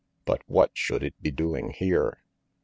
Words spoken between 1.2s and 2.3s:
be doing here?